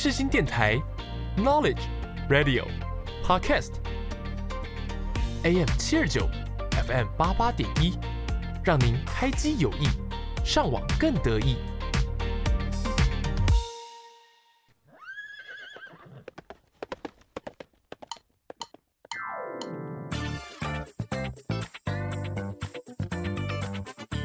[0.00, 0.80] 世新电台
[1.36, 1.80] ，Knowledge
[2.30, 2.64] Radio
[3.24, 3.66] Podcast，AM
[5.76, 6.28] 七二九
[6.86, 7.98] ，FM 八八点一，
[8.62, 9.88] 让您开机有益，
[10.44, 11.56] 上网更得意。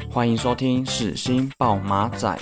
[0.08, 2.38] 欢迎收听世新报马仔。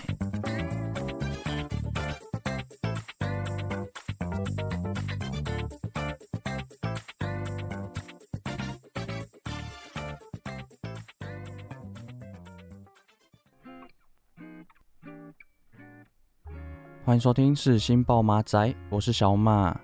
[17.13, 19.79] 欢迎收听世新报马仔，我是小马。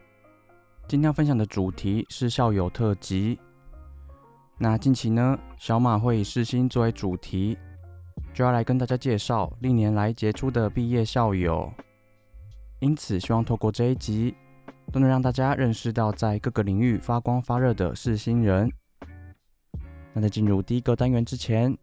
[0.86, 3.38] 今天要分享的主题是校友特辑。
[4.56, 7.58] 那近期呢，小马会以世新作为主题。
[8.32, 11.70] 就要来跟大家介绍历年来杰出的毕业校友，
[12.80, 14.34] 因此希望透过这一集，
[14.90, 18.72] 都能让大家认识到在各个领域发光发热的世新人。
[20.14, 21.76] 那在进入第一个单元之前，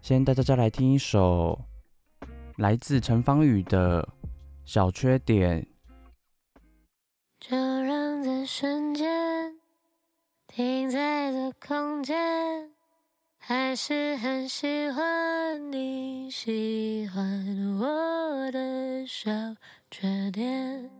[0.00, 1.60] 先带大家来听一首
[2.58, 4.00] 来自陈芳语的
[4.64, 5.62] 《小缺点》。
[7.40, 9.58] 就让这瞬间
[10.46, 12.70] 停在这空间。
[13.42, 19.30] 还是很喜欢你，喜欢我的小
[19.90, 20.99] 缺点。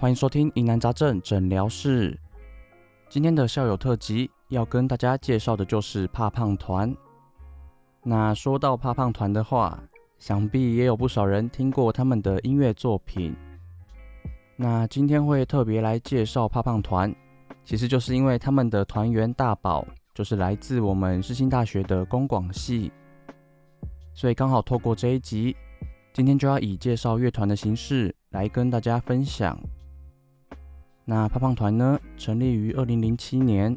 [0.00, 2.18] 欢迎收听疑难杂症诊疗室。
[3.10, 6.96] 今天的校友特辑要跟大家介绍的就是怕胖团。
[8.02, 9.78] 那说到怕胖团的话，
[10.18, 13.36] 想必也有不少人听过他们的音乐作品。
[14.56, 17.14] 那今天会特别来介绍怕胖团，
[17.62, 22.90] 其实就是因为他们的团员大宝就是来自我们世新大学的公广系，
[24.14, 25.54] 所以刚好透过这一集，
[26.14, 29.60] 今天就要以介绍乐团的形式来跟大家分享。
[31.10, 33.76] 那胖胖团呢，成立于二零零七年，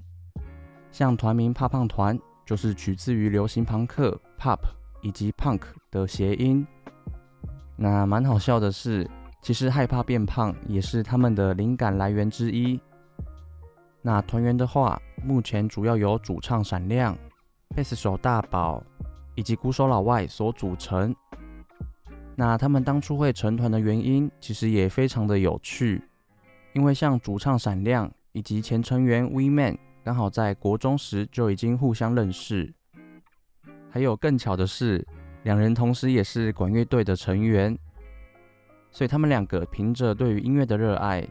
[0.92, 2.16] 像团名胖胖团，
[2.46, 4.60] 就是取自于流行朋克 （pop）
[5.02, 6.64] 以及 punk 的谐音。
[7.76, 9.10] 那蛮好笑的是，
[9.42, 12.80] 其实害怕变胖也是他们的灵感来源之一。
[14.04, 17.18] 那团员的话，目前主要由主唱闪亮、
[17.76, 18.84] 贝斯手大宝
[19.34, 21.16] 以及鼓手老外所组成。
[22.36, 26.00] 那他们当初会成团的原因，其实也非常的有趣。
[26.74, 32.74] 因为像主唱闪亮以及前成员 We Man 刚好在国中时就已经互相认识，
[33.90, 35.08] 还有更巧的是，
[35.44, 37.78] 两人同时也是管乐队的成员，
[38.92, 41.26] 所以他们两个凭着对于音乐的热爱，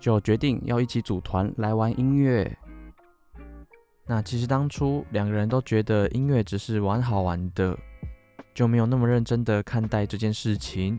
[0.00, 2.50] 就决定要一起组团来玩音乐。
[4.06, 7.78] 那其实当初两个人都觉得音乐只是玩好玩的，
[8.54, 10.98] 就没有那么认真的看待这件事情。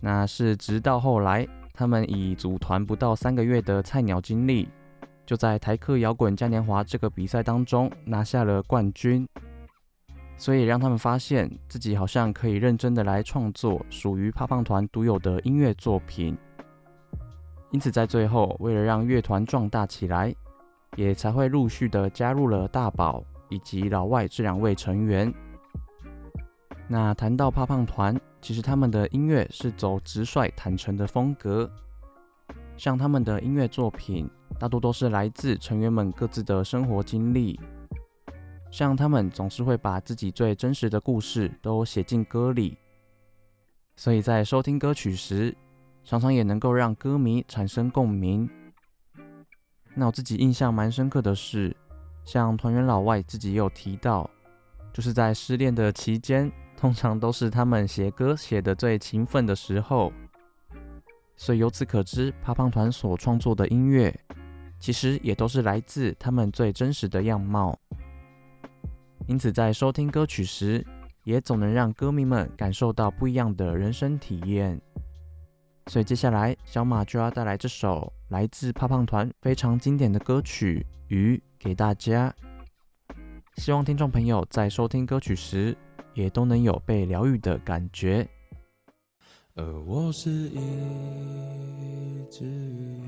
[0.00, 1.48] 那是直到后来。
[1.76, 4.68] 他们以组团不到三个月的菜鸟经历，
[5.26, 9.28] 就在台客摇滚嘉年华这个比赛当中拿下了冠军，
[10.36, 16.38] 所以让他们发现自己好像可以认真的来创作属于怕胖团独有的音乐作品。
[17.72, 20.32] 因此，在最后，为了让乐团壮大起来，
[20.94, 25.34] 也才会陆续的加入了大宝以及老外这两位成员。
[26.86, 28.16] 那谈到怕胖团。
[28.44, 31.68] 其实他们的音乐是走直率、坦诚的风格，
[32.76, 37.58] 像他们的音乐作品，大多都是来自成员们各自的生活经历。
[38.70, 42.76] 像他们总是会把自己最真实的故事都写进歌里，
[43.96, 45.56] 所以在收听歌曲时，
[46.04, 48.46] 常常也能够让歌迷产生共鸣。
[49.94, 51.74] 那我自己印象蛮深刻的是，
[52.26, 54.28] 像团员老外自己也有提到，
[54.92, 56.52] 就是在失恋的期间。
[56.84, 60.12] 通常都是他们写歌写得最勤奋的时候，
[61.34, 64.14] 所以由此可知，怕胖团所创作的音乐，
[64.78, 67.74] 其实也都是来自他们最真实的样貌。
[69.26, 70.86] 因此，在收听歌曲时，
[71.22, 74.78] 也总能让歌迷们感受到不一样的人生体验。
[75.86, 82.30] 所以接下来，小马就要带来这首来自怕胖团非常经典的歌曲《鱼》给大家。
[83.56, 85.74] 希望听众朋友在收听歌曲时，
[86.14, 88.26] 也都能有被疗愈的感觉。
[89.54, 90.58] 而我是一
[92.30, 93.00] 只鱼，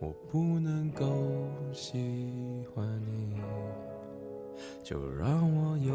[0.00, 1.06] 我不能够
[1.72, 3.40] 喜欢你，
[4.82, 5.94] 就让我游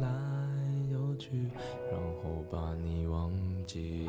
[0.00, 0.08] 来
[0.90, 1.48] 游去，
[1.92, 3.30] 然后把你忘
[3.66, 4.08] 记。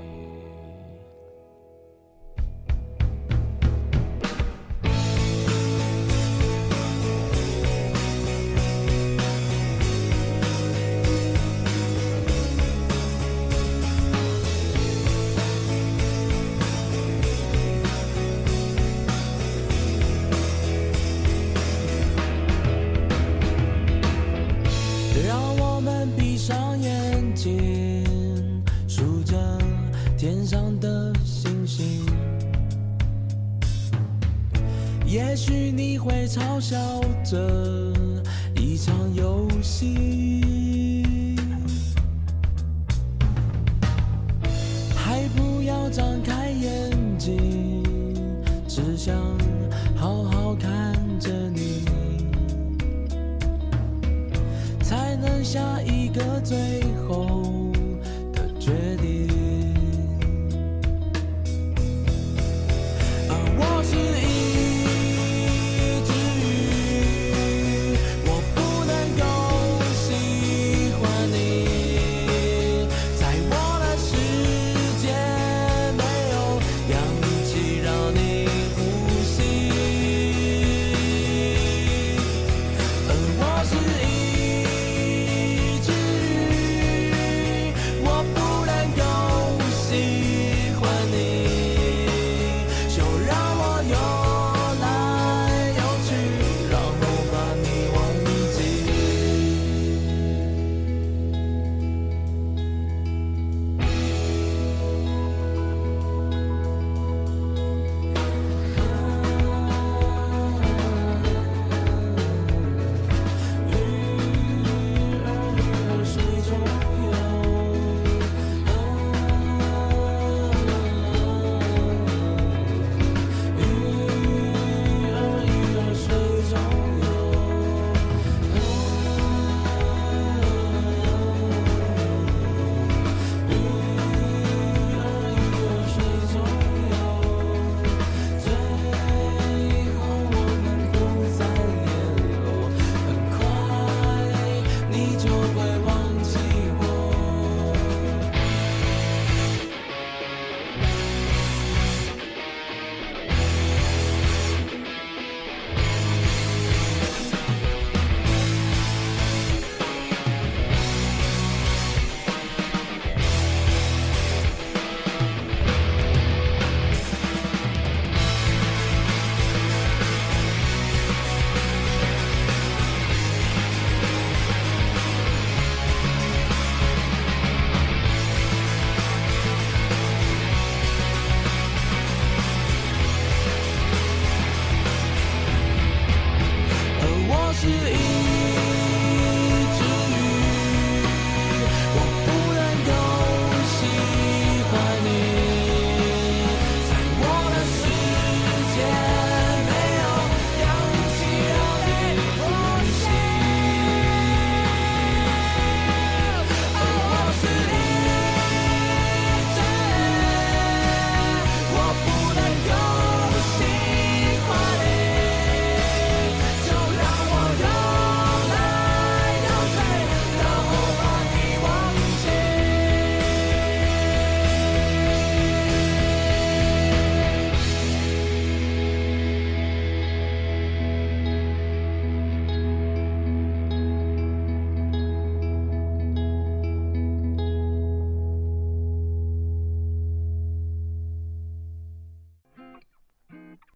[187.62, 188.09] 是一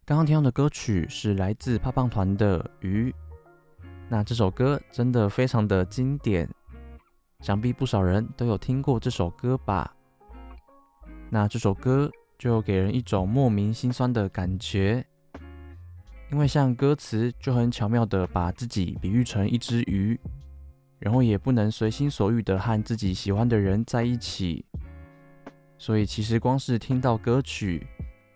[0.06, 3.10] 刚刚听到的歌曲是来自胖胖团的《鱼》，
[4.10, 6.50] 那这首歌真的非常的经典，
[7.40, 9.96] 想必不少人都有听过这首歌吧？
[11.30, 15.06] 那这首歌就给人一种莫名心酸的感觉，
[16.34, 20.20] 因为像歌词就很巧妙的把自己比喻成一只鱼，
[21.00, 24.66] 然后也不能随心所欲的和自己喜欢的人在一起，
[25.78, 27.88] 所以其实光是听到歌曲，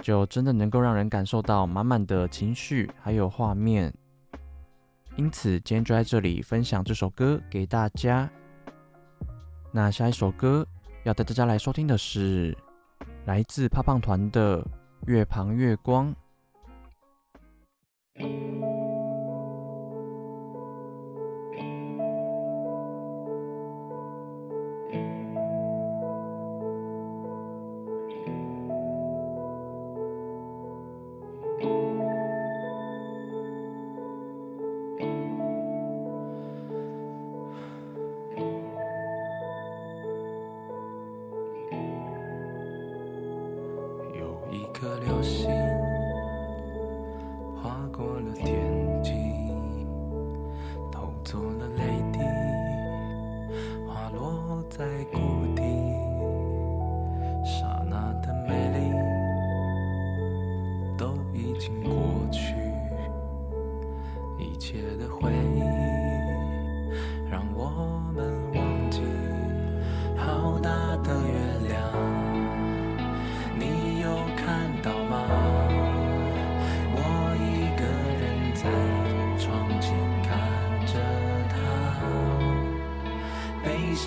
[0.08, 3.94] 就真的能够让人感受到满满的情绪还有画面。
[5.18, 8.30] 因此今天就在这里分享这首歌给大家。
[9.70, 10.66] 那下一首歌
[11.04, 12.58] 要带大家来收听的是。
[13.28, 14.64] 来自胖胖团的
[15.06, 16.16] 《月旁月光》。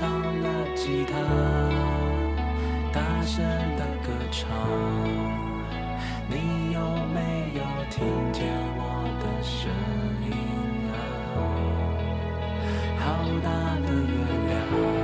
[0.01, 0.09] 上
[0.41, 1.13] 了吉他，
[2.91, 3.45] 大声
[3.77, 4.49] 的歌唱。
[6.27, 6.81] 你有
[7.13, 8.03] 没有听
[8.33, 8.81] 见我
[9.21, 9.61] 的声
[10.25, 10.33] 音
[10.89, 10.97] 啊？
[12.99, 13.05] 好
[13.45, 13.49] 大
[13.87, 14.15] 的月
[14.49, 15.00] 亮。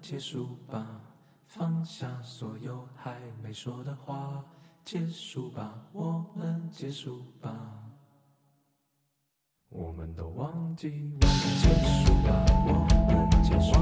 [0.00, 1.00] 结束吧，
[1.46, 4.44] 放下所有还没说的话。
[4.84, 7.82] 结束吧，我们结束吧，
[9.68, 11.12] 我们都忘记。
[11.20, 11.68] 结
[12.04, 12.72] 束吧，我
[13.30, 13.72] 们结束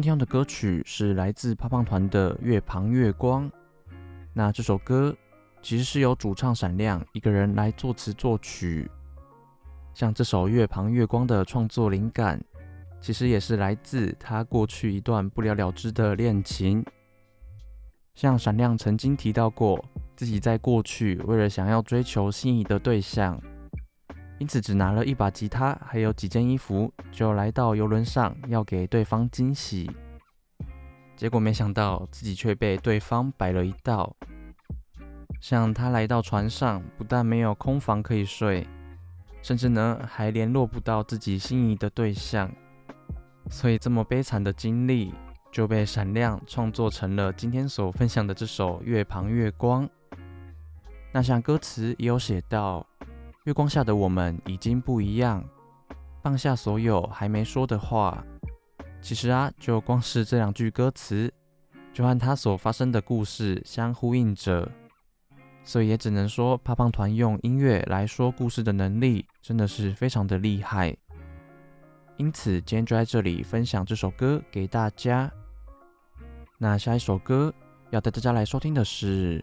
[0.00, 3.44] 刚刚听的歌曲是来自胖胖团的《月旁月光》。
[4.32, 5.14] 那这首歌
[5.60, 8.90] 其实是由主唱闪亮一个人来作词作曲。
[9.92, 12.42] 像这首《月旁月光》的创作灵感，
[12.98, 16.82] 其实也是来自他过去一段不了了之的恋情。
[18.14, 19.84] 像闪亮曾经提到过，
[20.16, 23.38] 自己在过去为了想要追求心仪的对象，
[24.40, 29.88] 因此只拿了一把吉他，还有几件衣服，就来到游轮上要给对方惊喜。
[31.14, 34.16] 结果没想到自己却被对方摆了一道。
[35.42, 38.66] 像他来到船上，不但没有空房可以睡，
[39.42, 42.50] 甚至呢还联络不到自己心仪的对象，
[43.50, 45.12] 所以这么悲惨的经历
[45.52, 49.86] 就被闪亮创作成了今天所分享的这首《月旁月光》。
[51.12, 52.86] 那像歌词也有写到，
[53.44, 55.42] 月光下的我们已经不一样，
[56.22, 58.22] 放下所有还没说的话。
[59.00, 61.32] 其实啊，就光是这两句歌词，
[61.90, 64.70] 就和他所发生的故事相呼应着，
[65.64, 70.94] 所以也只能说，胖胖团用音乐来说故事的能力真的是非常的厉害。
[72.18, 75.32] 因此，今天就在这里分享这首歌给大家。
[76.58, 77.50] 那下一首歌
[77.88, 79.42] 要带大家来收听的是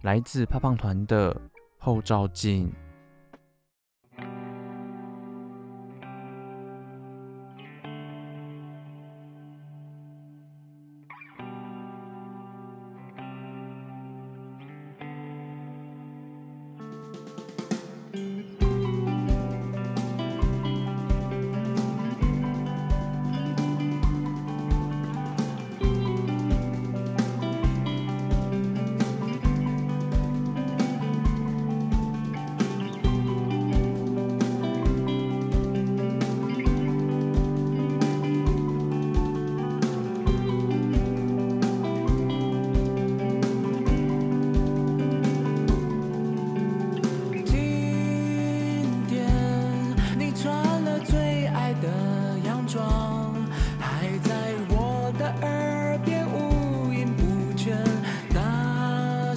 [0.00, 1.34] 来自胖胖团的
[1.78, 2.66] 《后照镜》。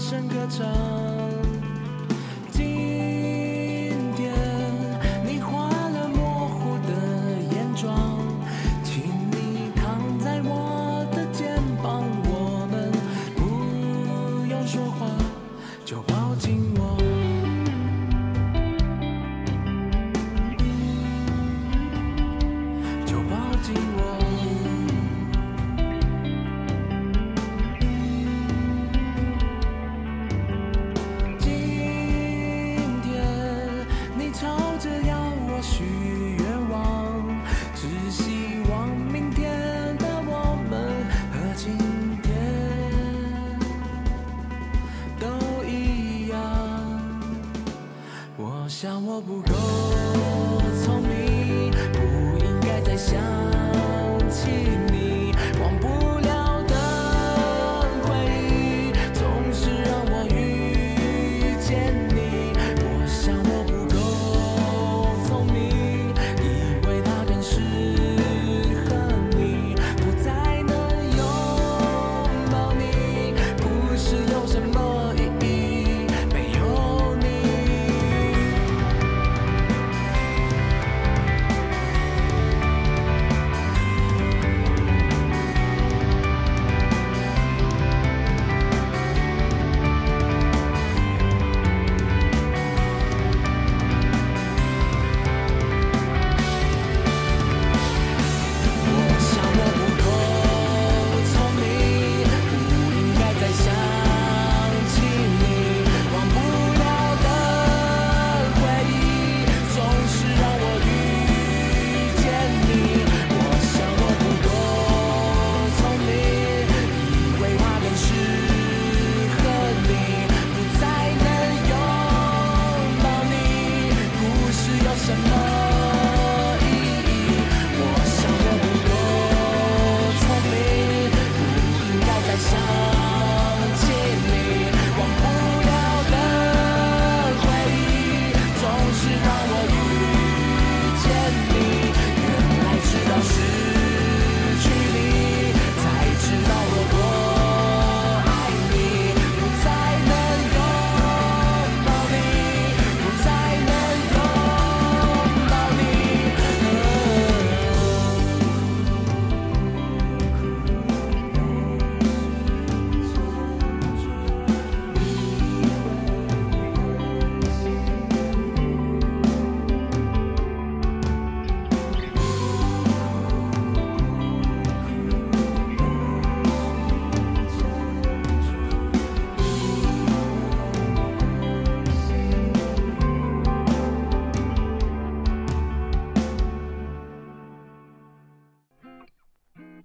[0.10, 1.19] 声歌唱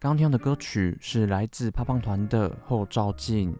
[0.04, 3.50] 刚听的歌曲是来自胖胖团的《后照镜》。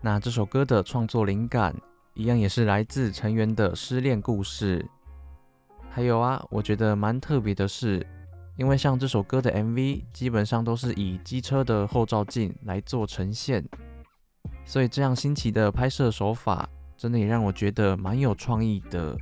[0.00, 1.76] 那这首歌的创作灵感，
[2.14, 4.82] 一样也是来自成员的失恋故事。
[5.90, 8.06] 还有啊，我觉得蛮特别的是，
[8.56, 13.62] 因为像这首歌的 MV，基本上都是以机车的后照镜来做呈现，
[14.64, 19.14] 所以这样新奇的拍摄手法，真的也让我觉得蛮有创意的。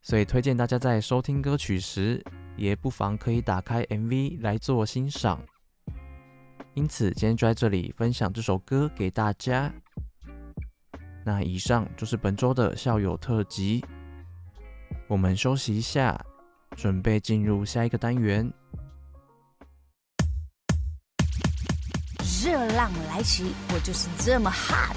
[0.00, 2.20] 所以推荐大家在收听歌曲时，
[2.56, 5.40] 也不妨可以打开 MV 来做欣赏。
[6.74, 9.72] 因此，今天就在这里分享这首歌给大家。
[11.24, 13.84] 那以上就是本周的校友特辑。
[15.06, 16.18] 我们休息一下，
[16.76, 18.50] 准备进入下一个单元。
[22.44, 24.96] 热浪来袭，我就是这么 hot。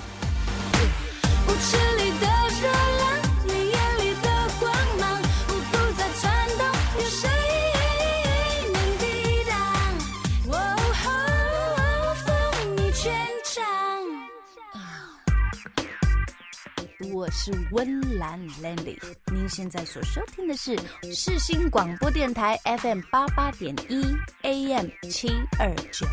[17.26, 18.96] 我是温岚 Landy，
[19.34, 20.78] 您现在所收听的是
[21.12, 24.04] 世新广播电台 FM 八八点一
[24.44, 26.06] AM 七二九。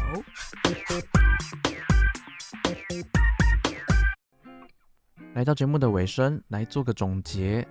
[5.34, 7.68] 来到节目的尾声，来做个总结。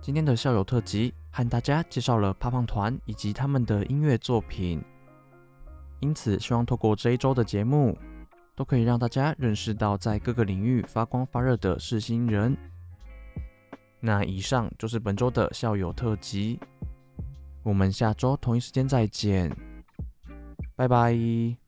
[0.00, 4.82] 今天的校友特辑，和大家介绍了胖胖团以及他们的音乐作品。
[6.00, 7.96] 因此，希望透过这一周的节目，
[8.54, 12.56] 都可以让大家认识到在各个领域发光发热的是新人。
[14.00, 16.58] 那以上就是本周的校友特辑，
[17.62, 19.50] 我们下周同一时间再见，
[20.74, 21.61] 拜拜。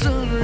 [0.00, 0.41] 生日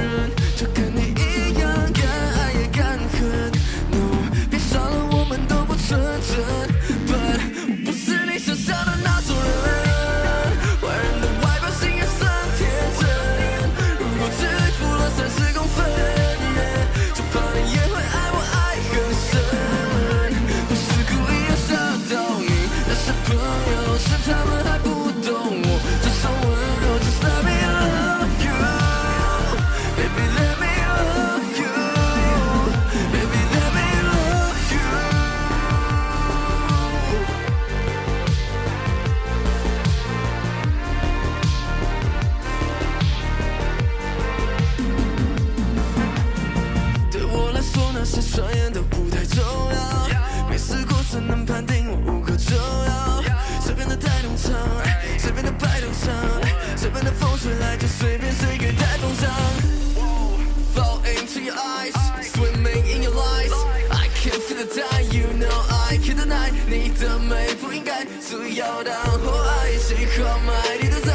[57.41, 59.29] 醒来就随便谁给带风向。
[60.75, 63.53] Fall into your eyes, swimming in your lies.
[63.89, 65.47] I can't feel the die, you know
[65.87, 66.49] I can't deny.
[66.49, 66.51] deny。
[66.67, 71.09] 你的美不应该是要当后爱，谁购买你的菜？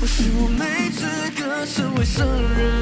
[0.00, 1.06] 或许我没资
[1.40, 2.26] 格成为圣
[2.56, 2.77] 人。